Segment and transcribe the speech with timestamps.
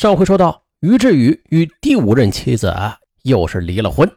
[0.00, 2.74] 上回说到，于志宇与第五任妻子
[3.24, 4.10] 又是离了婚，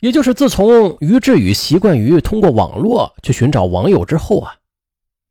[0.00, 4.56] 也就是自从于志宇习惯于通过网络去寻找网友之后啊，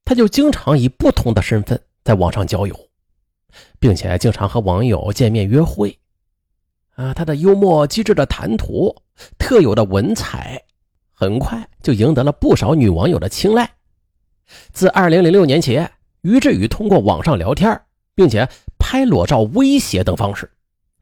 [0.06, 2.76] 他就经常以不同的身份在网上交友，
[3.80, 5.96] 并且经常和网友见面约会。
[6.96, 9.04] 啊，他的幽默机智的谈吐，
[9.38, 10.60] 特有的文采，
[11.14, 13.70] 很快就赢得了不少女网友的青睐。
[14.74, 15.80] 自2006年起，
[16.22, 17.80] 于志宇通过网上聊天。
[18.20, 20.52] 并且拍裸照威胁等方式，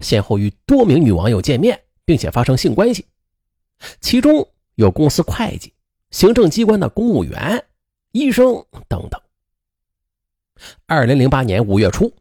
[0.02, 3.08] 先后与多名女网友见面，并且发生性关系，
[4.00, 5.74] 其中有公司会计、
[6.12, 7.66] 行政机关的公务员、
[8.12, 9.20] 医生等等。
[10.86, 12.14] 二零零八年五月初，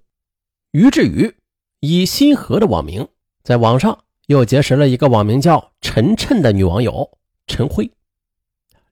[0.70, 1.34] 于志宇
[1.80, 3.06] 以新河的网名，
[3.42, 7.90] 在网上又结识了一个网名叫陈晨的女网友陈辉，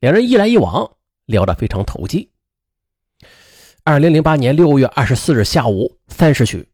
[0.00, 2.28] 两人一来一往，聊得非常投机。
[3.86, 6.66] 二零零八年六月二十四日下午三时许，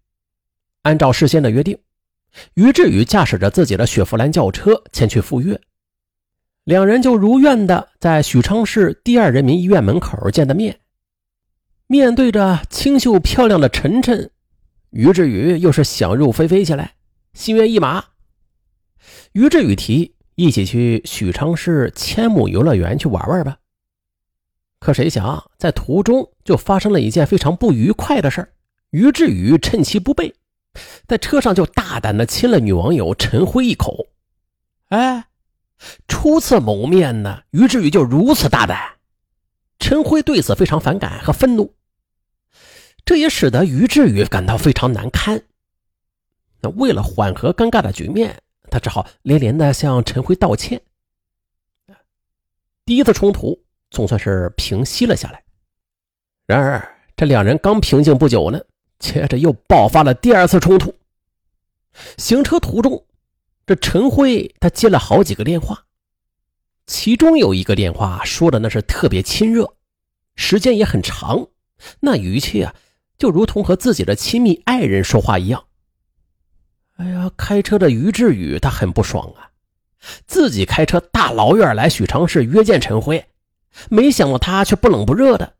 [0.82, 1.76] 按照事先的约定，
[2.54, 5.60] 于志宇驾驶着自己的雪佛兰轿车前去赴约，
[6.62, 10.78] 两人就如愿的在许昌市第二人民医院门口见的面。
[11.88, 14.30] 面对着清秀漂亮的晨晨，
[14.90, 16.94] 于志宇又是想入非非起来，
[17.32, 18.04] 心猿意马。
[19.32, 23.58] 于志宇提议一起去许昌市千亩游乐园去玩玩吧。
[24.80, 28.54] 可谁想，在途中就发生了一件非常不愉快的事
[28.88, 30.34] 于志宇趁其不备，
[31.06, 34.06] 在车上就大胆的亲了女网友陈辉一口。
[34.88, 35.26] 哎，
[36.08, 38.96] 初次谋面呢，于志宇就如此大胆，
[39.78, 41.74] 陈辉对此非常反感和愤怒，
[43.04, 45.42] 这也使得于志宇感到非常难堪。
[46.62, 50.80] 那为了缓和尴尬的局面，他只好连连的向陈辉道歉。
[52.86, 53.62] 第一次冲突。
[53.90, 55.42] 总算是平息了下来。
[56.46, 58.60] 然而，这两人刚平静不久呢，
[58.98, 60.94] 接着又爆发了第二次冲突。
[62.16, 63.04] 行车途中，
[63.66, 65.84] 这陈辉他接了好几个电话，
[66.86, 69.74] 其中有一个电话说的那是特别亲热，
[70.36, 71.48] 时间也很长，
[72.00, 72.74] 那语气啊，
[73.18, 75.64] 就如同和自己的亲密爱人说话一样。
[76.96, 79.50] 哎呀，开车的于志宇他很不爽啊，
[80.26, 83.24] 自己开车大老远来许昌市约见陈辉。
[83.88, 85.54] 没想到他却不冷不热的，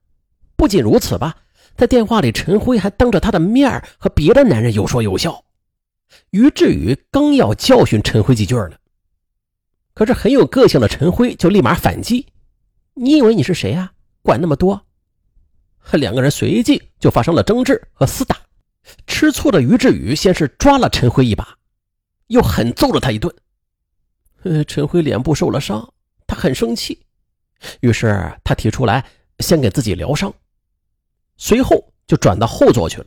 [0.57, 1.37] 不仅如此吧，
[1.77, 5.45] 在电话里，陈辉还当着他的面和别的男人有说有笑。
[6.31, 8.73] 于志宇刚要教训陈辉几句呢，
[9.95, 12.27] 可是很有个性的陈辉就立马反击
[12.95, 13.93] ：“你以为你是谁呀？
[14.23, 14.87] 管那么多！”
[15.93, 18.37] 两个人随即就发生了争执和厮打。
[19.07, 21.57] 吃醋的于志宇先是抓了陈辉一把，
[22.27, 23.33] 又狠揍了他一顿。
[24.43, 25.93] 呃，陈辉脸部受了伤，
[26.27, 27.07] 他很生气。
[27.81, 29.05] 于是他提出来
[29.41, 30.33] 先给自己疗伤，
[31.37, 33.07] 随后就转到后座去了。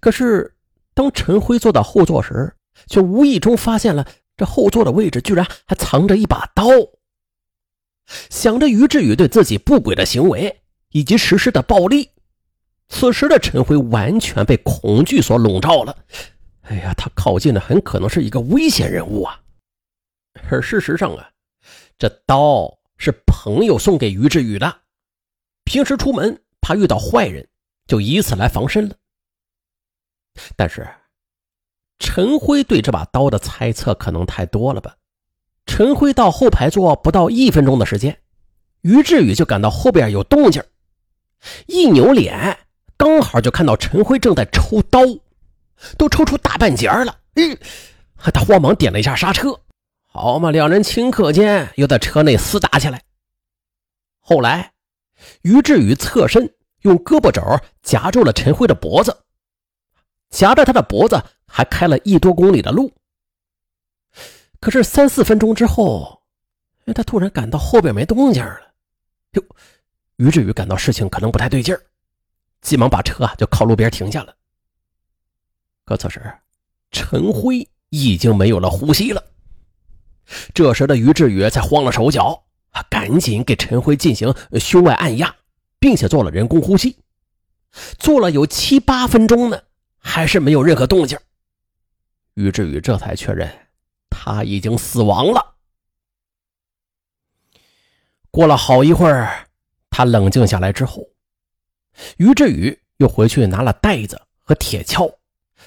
[0.00, 0.54] 可是
[0.94, 2.54] 当陈辉坐到后座时，
[2.86, 4.06] 却无意中发现了
[4.36, 6.64] 这后座的位置居然还藏着一把刀。
[8.30, 12.10] 想着于志宇对自己不轨的行为以及实施的暴力，
[12.88, 15.96] 此时的陈辉完全被恐惧所笼罩了。
[16.62, 19.40] 哎呀，他靠近的很可能是一个危险人物啊！
[20.48, 21.28] 而事实上啊。
[22.02, 24.80] 这刀是朋友送给于志宇的，
[25.62, 27.46] 平时出门怕遇到坏人，
[27.86, 28.96] 就以此来防身了。
[30.56, 30.84] 但是，
[32.00, 34.96] 陈辉对这把刀的猜测可能太多了吧？
[35.64, 38.18] 陈辉到后排座不到一分钟的时间，
[38.80, 40.60] 于志宇就感到后边有动静，
[41.68, 45.02] 一扭脸，刚好就看到陈辉正在抽刀，
[45.96, 47.16] 都抽出大半截了。
[47.36, 47.56] 嗯，
[48.16, 49.60] 他慌忙点了一下刹车。
[50.14, 53.02] 好嘛，两人顷刻间又在车内厮打起来。
[54.20, 54.74] 后来，
[55.40, 57.42] 于志宇侧身用胳膊肘
[57.82, 59.24] 夹住了陈辉的脖子，
[60.28, 62.92] 夹着他的脖子还开了一多公里的路。
[64.60, 66.22] 可是三四分钟之后，
[66.94, 68.74] 他突然感到后边没动静了。
[69.30, 69.42] 哟，
[70.16, 71.82] 于志宇感到事情可能不太对劲儿，
[72.60, 74.36] 急忙把车啊就靠路边停下了。
[75.86, 76.22] 可此时，
[76.90, 79.24] 陈辉已经没有了呼吸了。
[80.54, 82.44] 这时的于志宇才慌了手脚，
[82.88, 85.34] 赶紧给陈辉进行胸外按压，
[85.78, 86.96] 并且做了人工呼吸，
[87.98, 89.60] 做了有七八分钟呢，
[89.98, 91.18] 还是没有任何动静。
[92.34, 93.50] 于志宇这才确认
[94.08, 95.54] 他已经死亡了。
[98.30, 99.48] 过了好一会儿，
[99.90, 101.06] 他冷静下来之后，
[102.16, 105.14] 于志宇又回去拿了袋子和铁锹，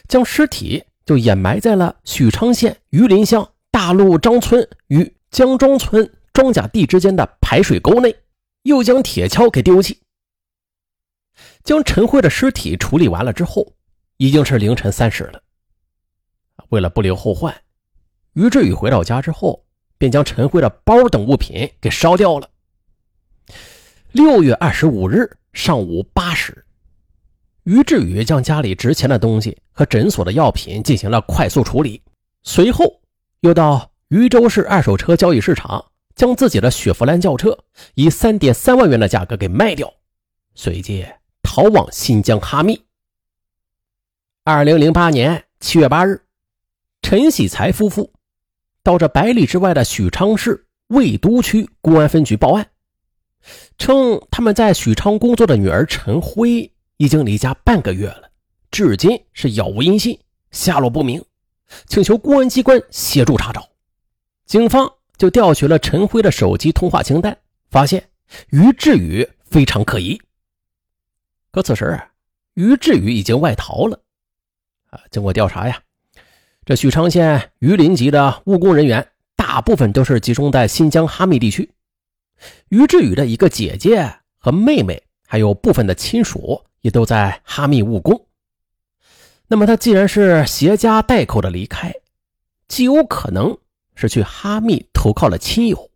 [0.08, 3.48] 将尸体就掩埋在了许昌县榆林乡。
[3.76, 8.16] 大路张村与江庄村庄稼地之间的排水沟内，
[8.62, 10.00] 又将铁锹给丢弃。
[11.62, 13.74] 将陈辉的尸体处理完了之后，
[14.16, 15.44] 已经是凌晨三时了。
[16.70, 17.54] 为了不留后患，
[18.36, 19.66] 于志宇回到家之后，
[19.98, 22.50] 便将陈辉的包等物品给烧掉了。
[24.14, 26.66] 六月二十五日上午八时，
[27.66, 32.02] 于志宇将家里值钱的东西和诊所的药品进行了快速处理，
[32.44, 33.02] 随后
[33.42, 37.58] 又到禹州市二手车交易市场，将自己的雪佛兰轿车
[37.94, 39.94] 以三点三万元的价格给卖掉，
[40.54, 41.06] 随即
[41.44, 42.82] 逃往新疆哈密。
[44.44, 46.22] 二零零八年七月八日。
[47.02, 48.14] 陈喜才夫妇
[48.82, 52.68] 到这百里之外的许昌市魏都区公安分局报案，
[53.78, 58.32] 称他们在许昌工作的女儿陈辉已经离家半个月了，
[58.72, 61.24] 至今是杳无音信，下落不明，
[61.88, 63.70] 请求公安机关协助查找。
[64.46, 67.38] 警方就调取了陈辉的手机通话清单，
[67.70, 68.10] 发现
[68.50, 70.22] 于志宇非常可疑。
[71.52, 72.00] 可此时，
[72.54, 74.00] 于志宇已经外逃了。
[74.90, 75.82] 啊，经过调查呀。
[76.66, 81.72] 这许昌县榆林籍的务工人员，大部分都是集中在新疆哈密地区。
[82.70, 88.28] 于志宇的一个姐姐和妹妹，还有部分的亲属，也都在哈密务工。
[89.48, 91.94] 那么他既然是携家带口的离开，
[92.68, 93.58] 极有可能
[93.96, 95.90] 是去哈密投靠了亲友。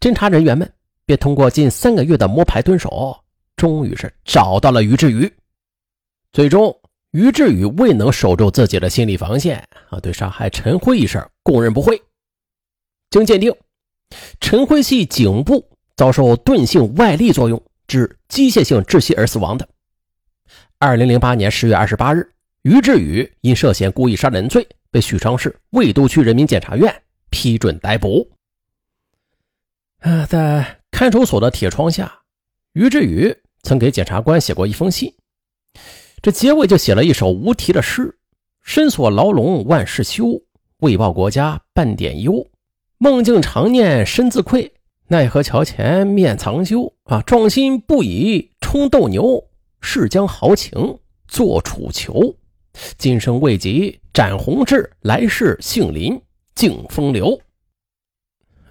[0.00, 0.70] 侦查人员们
[1.06, 3.16] 便通过近三个月的摸排蹲守，
[3.56, 5.32] 终于是找到了于志宇，
[6.32, 6.76] 最终。
[7.12, 12.02] 于志宇未能守住自己的心理防线啊，对杀害陈辉一事供认不讳。
[13.10, 13.54] 经鉴定，
[14.40, 15.62] 陈辉系颈部
[15.94, 19.68] 遭受钝性外力作用致机械性窒息而死亡的。
[20.78, 28.30] 二零零八年十月二十八日，于志宇因涉嫌故意杀人罪被许昌市魏都区人民检察院批准逮捕。
[29.98, 32.20] 啊，在看守所的铁窗下，
[32.74, 35.12] 于志宇曾给检察官写过一封信。
[36.20, 38.16] 这结尾就写了一首无题的诗
[38.62, 40.40] ：“深锁牢笼万事休，
[40.78, 42.48] 为报国家半点忧。
[42.98, 44.72] 梦境常念身自愧，
[45.08, 46.94] 奈何桥前面藏羞。
[47.04, 49.48] 啊，壮心不已冲斗牛，
[49.80, 52.36] 誓将豪情做楚囚。
[52.98, 56.20] 今生未及展宏志，来世姓林
[56.54, 57.40] 敬风流。”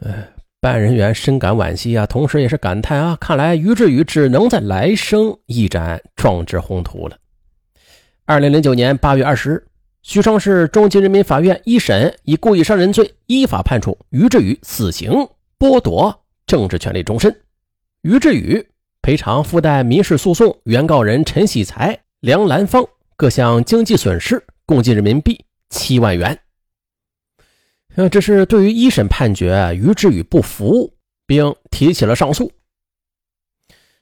[0.03, 7.17] 哎，办案人员深感惋惜啊，同时也是感叹啊，看来于志宇只能在来生一展壮志宏图了。
[8.25, 9.67] 二零零九年八月二十日，
[10.01, 15.11] 许昌市中级人民法院一审以故意杀人罪依法判处于志宇死刑，
[15.59, 17.35] 剥夺政治权利终身。
[18.01, 18.65] 于志宇
[19.01, 22.83] 赔偿附带民事诉讼原告人陈喜才、梁兰芳
[23.21, 26.41] 各项经济损失共计人民币七万元。
[27.93, 30.91] 呃，这是对于一审判决，于志宇不服，
[31.27, 32.51] 并提起了上诉。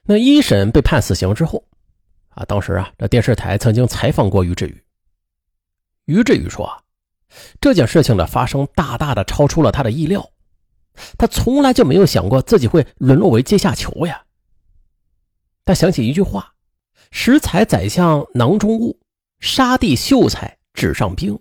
[0.04, 1.62] 那一审被判死刑之后。
[2.30, 4.82] 啊，当时啊，这电视台曾经采访过于志宇。
[6.06, 6.82] 于志宇说，
[7.60, 10.26] 这件事情的发生大大的超出了他的意料，
[11.18, 14.24] 他从来就没有想过自己会沦落为阶下囚呀。
[15.66, 16.54] 他想起一句话
[17.12, 18.98] ：“食材宰相囊中物，
[19.40, 21.38] 杀地秀才纸上兵。”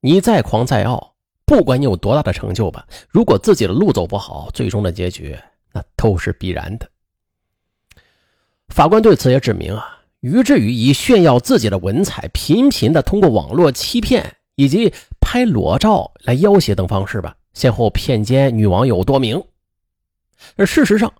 [0.00, 1.14] 你再狂再傲，
[1.44, 5.36] 不管你有多大的成就吧，如果自己的路走不好，最终的结局
[5.72, 6.88] 那都是必然的。
[8.68, 19.42] 法官对此也指明啊，于志宇以炫耀自己的文采，频频的通过网络欺骗以及拍裸照来要挟等方式吧，先后骗奸女网友多名。
[20.56, 21.12] 而事实上，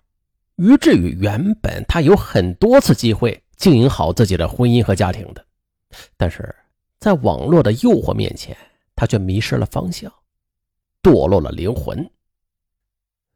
[0.56, 5.44] 于志宇原本他有很多次机会经营好自己的婚姻和家庭的，
[6.16, 6.54] 但是
[6.98, 8.56] 在网络的诱惑面前，
[8.94, 10.12] 他却迷失了方向，
[11.02, 11.98] 堕落了灵魂。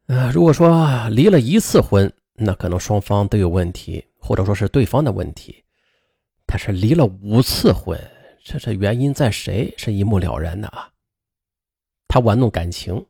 [0.07, 5.65] 啊，如果说离了一次婚，那可能双方都有问题，或者说是对方的问题。
[6.47, 7.99] 但是离了五次婚，
[8.43, 10.91] 这这原因在谁是一目了然的啊？
[12.09, 13.07] 他玩弄感情，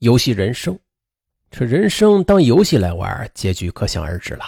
[0.00, 0.78] 游戏人生，
[1.50, 4.44] 这人生当游戏来玩，结局可想而知了。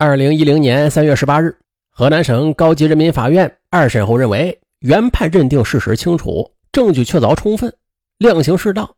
[0.00, 1.58] 二零一零年三月十八日，
[1.90, 7.76] 河南省高级人民法院二审后认为，原判认定事实清楚，证据确凿充分，
[8.18, 8.94] 量刑适当，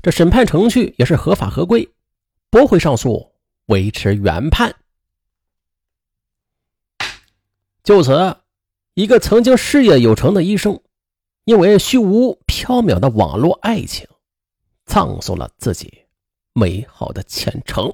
[0.00, 1.88] 这审判程序也是合法合规，
[2.50, 3.32] 驳回上诉。
[3.66, 4.72] 维持原判。
[7.82, 8.36] 就此，
[8.94, 10.80] 一个曾经事业有成的医生，
[11.46, 14.06] 因为虚无缥缈的网络爱情，
[14.86, 15.92] 葬送了自己
[16.52, 17.92] 美好的前程。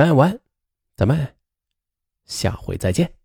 [0.00, 0.40] 拜完，
[0.96, 1.36] 咱们
[2.24, 3.19] 下回再见。